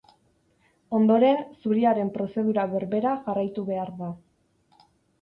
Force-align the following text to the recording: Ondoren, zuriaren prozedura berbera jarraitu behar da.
Ondoren, 0.99 1.43
zuriaren 1.65 2.11
prozedura 2.17 2.65
berbera 2.75 3.15
jarraitu 3.29 3.71
behar 3.71 3.97
da. 4.05 4.13